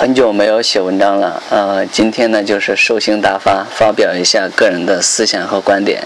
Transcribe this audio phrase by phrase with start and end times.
[0.00, 6.00] 很久没有写文章了，呃，今天呢就是兽性大发，发表一下个人的思想和观点。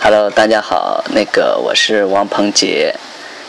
[0.00, 2.94] Hello，大家好，那个我是王鹏杰，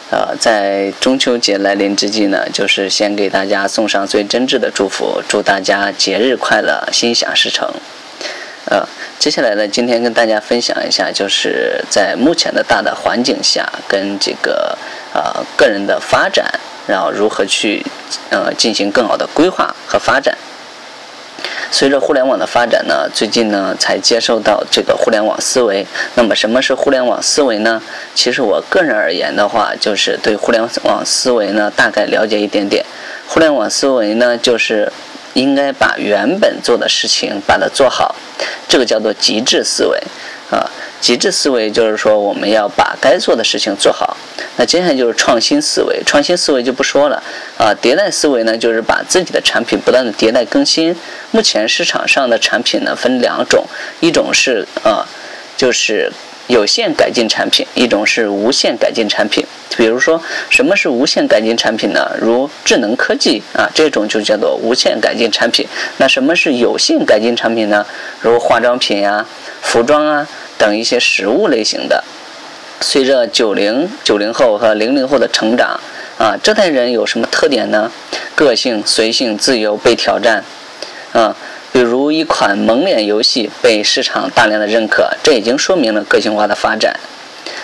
[0.09, 7.72] 呃，在中秋节来临之际呢，就是先给大家送上最真挚的祝福，祝大家节日快乐，心想事成。
[8.65, 8.83] 呃，
[9.20, 14.76] 接下来呢，今天跟大家分享一下，就是在目前的大的环境下，跟这个
[15.13, 16.59] 呃个人的发展。
[16.88, 17.86] 然后如何去
[18.30, 20.38] 呃进行更好的规划和发展？
[21.71, 25.85] 随着互联网的发展呢，最近呢才接受到这个互联网思维。
[26.13, 27.81] 那么什么是互联网思维呢？
[28.13, 32.85] 其实我个人而言的话，就是对互联网思维呢大概了解一点点。
[33.27, 34.90] 互联网思维呢，就是
[35.34, 38.15] 应该把原本做的事情把它做好，
[38.70, 40.02] 这个叫做极致思维
[40.49, 40.70] 啊。
[41.02, 44.17] 极致思维就是说我们要把该做的事情做好。
[44.58, 47.21] 那接下来就是创新思维，创新思维就不说了
[47.58, 47.73] 啊。
[47.81, 50.96] 迭代思维呢，就是把自己的产品不断的迭代更新。
[51.32, 53.65] 目前市场上的产品呢分两种，
[53.99, 55.05] 一种是啊，
[55.57, 56.12] 就是
[56.48, 59.46] 有限改进产品，一种是无限改进产品。
[59.77, 62.09] 比如说什么是无限改进产品呢？
[62.21, 65.68] 如智能科技啊，这种就叫做无限改进产品。
[65.98, 67.86] 那什么是有限改进产品呢？
[68.22, 69.26] 如化妆品呀、
[69.62, 70.26] 服装啊
[70.58, 72.03] 等一些实物类型的。
[72.81, 75.80] 随着九零九零后和零零后的成长，
[76.17, 77.92] 啊，这代人有什么特点呢？
[78.36, 80.44] 个性、随性、自由、被挑战，
[81.14, 81.36] 啊，
[81.72, 87.00] 比如一款蒙脸游戏被市场大量的认可，这已经说明了个性化的发展。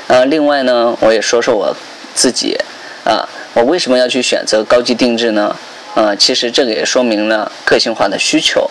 [0.07, 1.75] 呃，另外呢，我也说说我
[2.15, 2.57] 自己，
[3.03, 5.55] 啊，我为什么要去选择高级定制呢？
[5.93, 8.69] 啊，其实这个也说明了个性化的需求。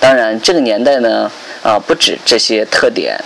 [0.00, 1.30] 当然，这个年代呢，
[1.62, 3.18] 啊，不止这些特点。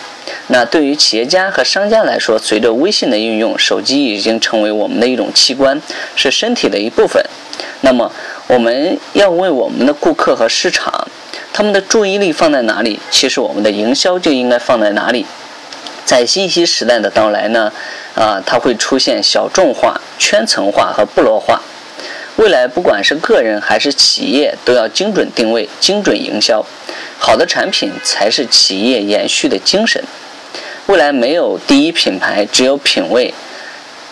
[0.49, 5.81] 那对于企业家和商家来说，随着微信的应用，手机已经成为我们的一种器官，
[6.15, 7.25] 是身体的一部分。
[7.81, 8.11] 那么，
[8.47, 11.09] 我们要为我们的顾客和市场，
[11.53, 13.01] 他们的注意力放在哪里？
[13.11, 15.25] 其实，我们的营销就应该放在哪里？
[16.05, 17.73] 在信息时代的到来呢？
[18.15, 21.61] 啊，它会出现小众化、圈层化和部落化。
[22.37, 26.65] 未来，不管是个人还是企业，都要精准定位、精准营销。
[27.19, 30.05] 好的产品才是企业延续的精神。
[30.85, 33.33] 未来没有第一品牌，只有品味。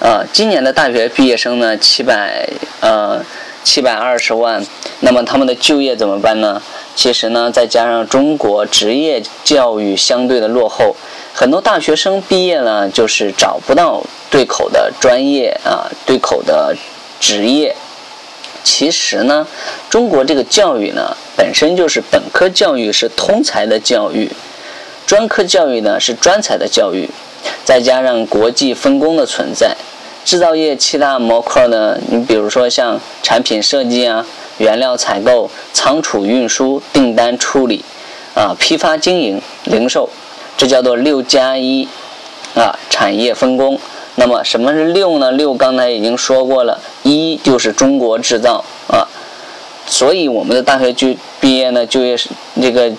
[0.01, 2.49] 呃，今年的大学毕业生呢，七百
[2.81, 3.23] 呃
[3.63, 4.65] 七百二十万。
[5.01, 6.61] 那么他们的就业怎么办呢？
[6.97, 10.97] 其实呢，再加上中国职业教育相对的落后，
[11.35, 16.75] 很多大学生毕业了就是找不到对口的专业啊，对口的
[17.21, 17.77] 职业。
[18.65, 19.47] 其实呢，
[19.89, 24.29] 中国这个教育呢，本身就是本科教育是通才的教育。
[25.07, 27.09] 专科教育呢是专才的教育，
[27.63, 29.77] 再加上国际分工的存在，
[30.25, 34.25] 制造业七大模块呢，你比如说像产品设计啊、
[34.57, 37.85] 原料采购、仓储运输、订单处理，
[38.35, 40.09] 啊，批发经营、零售，
[40.57, 41.87] 这叫做六加一，
[42.55, 43.79] 啊，产业分工。
[44.15, 45.31] 那么什么是六呢？
[45.33, 49.07] 六刚才已经说过了，一就是中国制造啊，
[49.87, 52.29] 所以我们的大学就毕业呢，就业是
[52.61, 52.93] 这个。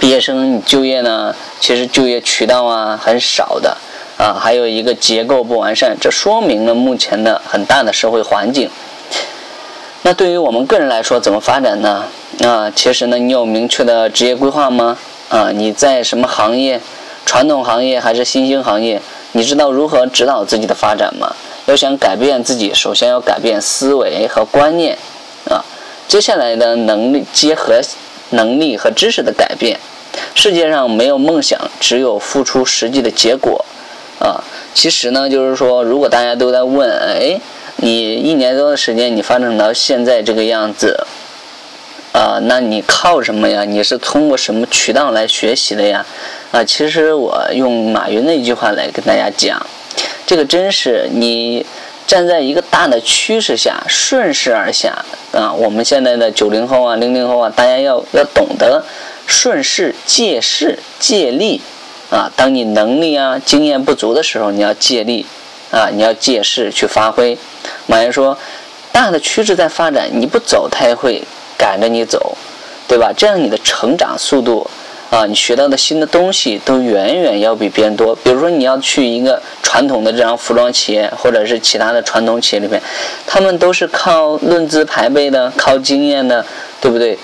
[0.00, 3.76] 毕业生就业呢，其实就业渠道啊很少的，
[4.16, 8.70] 啊，还有一个结构不完善，这说明了目前的很大的社会环境。
[10.02, 12.04] 那对于我们个人来说，怎么发展呢？
[12.44, 14.96] 啊，其实呢，你有明确的职业规划吗？
[15.30, 16.80] 啊，你在什么行业？
[17.26, 19.02] 传统行业还是新兴行业？
[19.32, 21.34] 你知道如何指导自己的发展吗？
[21.68, 24.98] 要想改变自己，首先要改变思维和观念，
[25.48, 25.64] 啊，
[26.08, 27.80] 接下来的能力结合。
[28.30, 29.80] 能力和知识的改变，
[30.34, 33.64] 世界上没有梦想，只有付出实际的结果。
[34.18, 37.40] 啊，其实呢，就是说，如果大家都在问，哎，
[37.76, 41.06] 你一年多的时间，你发展到现在这个样子，
[42.12, 43.64] 啊，那你靠什么呀？
[43.64, 46.04] 你是通过什么渠道来学习的呀？
[46.52, 49.58] 啊，其实我用马云的一句话来跟大家讲，
[50.26, 51.64] 这个真是你。
[52.06, 55.52] 站在一个大的趋势下，顺势而下啊！
[55.52, 58.82] 我们现在的九零后啊、零零后啊，大家要要懂得
[59.26, 61.60] 顺势借势借力
[62.08, 62.32] 啊！
[62.34, 65.26] 当你能力啊、经验不足的时候，你要借力
[65.70, 67.36] 啊，你要借势去发挥。
[67.86, 68.38] 马云说
[68.90, 71.22] ：“大的趋势在发展，你不走，它也会
[71.58, 72.34] 赶着你走，
[72.88, 73.12] 对吧？
[73.14, 74.66] 这样你的成长速度。”
[75.10, 78.14] 啊，你学到的新的东西都远远要比别人多。
[78.16, 82.80] 比如说，你要去一个传统的这样服装企业，或者是其他的传统企业里面，
[83.26, 86.44] 他们都是靠论资排辈的，靠经验的，
[86.80, 87.18] 对不对？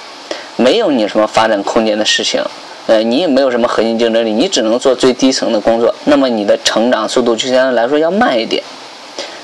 [0.56, 2.42] 没有你什么发展空间的事情，
[2.86, 5.94] 呃，你也没有什么核心竞争力，你只能做最低层的工作。
[6.04, 8.62] 那么你的成长速度就相对来说要慢一点。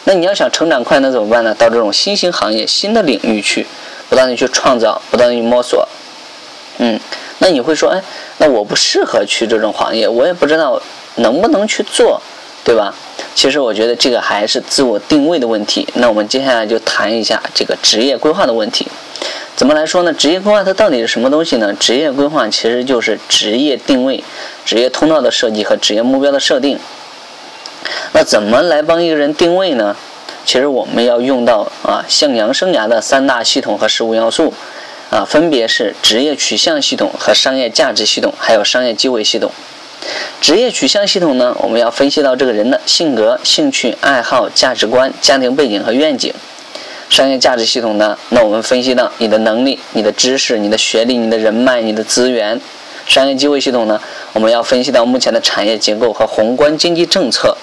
[0.05, 1.55] 那你要想成长快，那怎么办呢？
[1.59, 3.67] 到这种新兴行业、新的领域去，
[4.09, 5.87] 不断的去创造，不断的去摸索。
[6.79, 6.99] 嗯，
[7.43, 8.03] 那你会说，哎，
[8.39, 10.81] 那我不适合去这种行业，我也不知道
[11.17, 12.21] 能不能去做，
[12.63, 12.95] 对吧？
[13.35, 15.89] 其实我觉得这个还是自我定位的问题。
[15.95, 18.87] 那我们接下来就谈一下这个职业规划的问题。
[19.57, 20.13] 怎么来说呢？
[20.13, 21.73] 职业规划它到底是什么东西呢？
[21.75, 24.23] 职业规划其实就是职业定位、
[24.65, 26.79] 职业通道的设计和职业目标的设定。
[28.13, 29.97] 那怎么来帮一个人定位呢？
[30.45, 34.53] 其实我们要用到啊向阳生涯的三大系统和十五要素。
[35.11, 39.51] 啊，分别是职业取向系统和商业价值系统，还有商业机会系统。
[40.41, 46.33] 职业取向系统呢，我们要分析到这个人的性格、兴趣、爱好、价值观、家庭背景和愿景。
[47.09, 52.61] 商业价值系统呢，那我们分析到你的能力、你的知识、你的学历、你的人脉、你的资源。
[53.07, 54.01] 商业机会系统呢，
[54.33, 57.57] 我们要分析到目前的产业结构和宏观经济政策。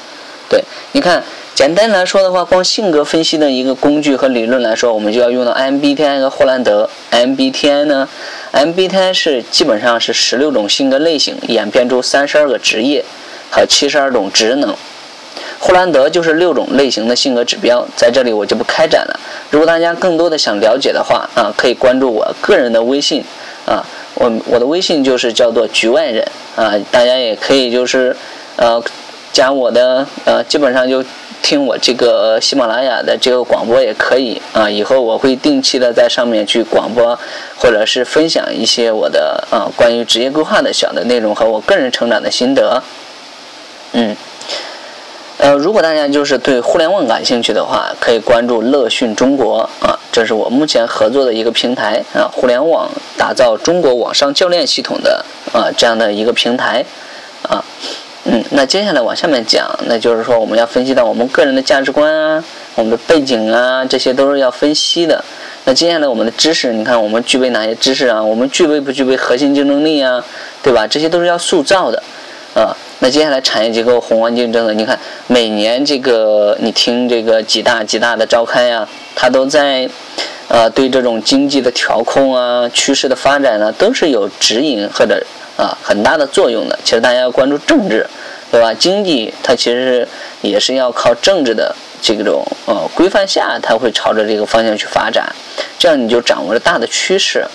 [0.49, 0.61] 对，
[0.91, 1.23] 你看。
[1.57, 6.87] 简单来说的话，光性格分析的一个工具和理论来说，我们就要用到 MBTI 和霍兰德。
[7.09, 8.07] MBTI 呢
[8.53, 13.03] ，MBTI 是基本上是十六种性格类型演变出三十二个职业
[13.49, 14.75] 和七十二种职能。
[15.57, 19.19] 霍兰德就是六种类型的性格指标，在这里我就不开展了。
[19.49, 23.23] 如果大家更多的想了解的话啊，可以关注我个人的微信
[23.65, 23.83] 啊，
[24.13, 26.23] 我我的微信就是叫做局外人
[26.55, 28.15] 啊，大家也可以就是
[28.57, 28.79] 呃
[29.33, 31.03] 加我的呃，基本上就。
[31.41, 37.17] 听我这个喜马拉雅的这个广播也可以啊，以后我会定期的在上面去广播，
[37.57, 42.83] 或者是分享一些我的啊关于职业规划的小的内容和我个人成长的心得。
[43.93, 44.15] 嗯，
[45.37, 56.83] 呃，如果大家就是对互联网感兴趣的话，可以关注乐讯中国啊，这是我目前合作的一个平台啊，互联网打造中国网上教练系统的啊这样的一个平台
[57.43, 57.63] 啊。
[58.29, 62.43] 嗯，那接下来往下面讲，那就是说我们要分析到我们个人的价值观啊，
[62.75, 65.23] 我们的背景啊，这些都是要分析的。
[65.63, 68.21] 那接下来我们的知识，你看我们具备哪些知识啊？
[68.21, 70.21] 我们具备不具备核心竞争力啊？
[70.61, 70.85] 对吧？
[70.85, 72.03] 这些都是要塑造的
[72.53, 72.75] 啊。
[72.99, 78.85] 那接下来产业结构、宏观竞争的，你看每年这个你听这个几大几大的召开呀，
[79.15, 79.89] 它都在
[80.49, 85.25] 呃对这种经济的调控啊、趋势的发展呢，都是有指引或者。
[85.57, 86.79] 啊，很大的作用的。
[86.83, 88.07] 其实大家要关注政治，
[88.51, 88.73] 对吧？
[88.73, 90.07] 经济它其实
[90.41, 95.35] 也是要靠政治的这种呃规范下，它会朝着这个方向去发展。
[95.79, 97.45] 这样你就掌握了大的趋势。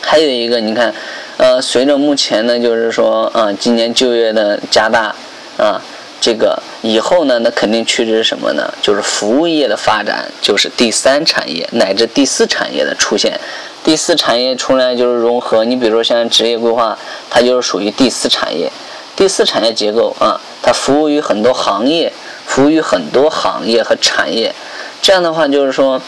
[0.00, 0.94] 还有一个，你看，
[1.36, 5.12] 呃，随着目前呢，就是说，啊，今年就业的加大，
[5.58, 5.82] 啊，
[6.20, 8.72] 这个以后呢，那肯定趋势是什么呢？
[8.80, 13.38] 就是服务业的发展，就是第三产业乃至第四产业的出现。
[13.82, 16.98] 第四产业出来就是融合，你比如说像职业规划，
[17.30, 18.70] 它就是属于第四产业。
[19.14, 22.12] 第四产业结构啊，它服务于很多行业，
[22.46, 24.54] 服务于很多行业和产业。
[25.00, 26.00] 这样的话就是说，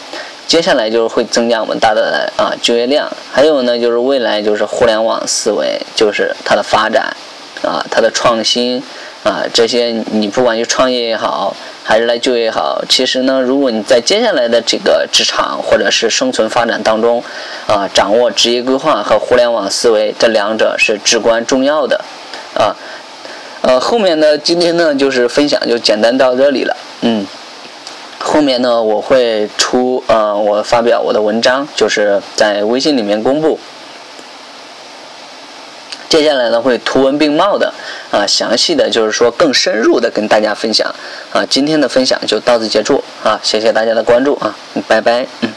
[0.45, 3.09] 接下来就是会增加我们大的啊就业量。
[3.31, 7.15] 还有呢，就是未来就是互联网思维，就是它的发展
[7.63, 8.83] 啊，它的创新
[9.29, 11.55] 啊，这些你不管去创业也好。
[11.81, 12.79] 还是来就业也好。
[12.87, 17.23] 其实呢，如果你在接下来的这个职场或者是生存发展当中，
[17.65, 21.99] 啊，掌握职业规划和互联网思维这两者是至关重要的，
[22.53, 22.75] 啊，
[23.63, 27.25] 呃，后面呢，今天呢就是分享就简单到这里了，嗯，
[28.19, 33.57] 后面呢我会出呃我发表我的文章，就是在微信里面公布。
[36.09, 37.71] 接下来呢，会图文并茂的，
[38.11, 40.93] 啊，详细的就是说更深入的跟大家分享，
[41.31, 44.55] 啊，今天的分享就到此结束，啊，谢谢大家的关注，啊，
[44.87, 45.49] 拜拜，嗯。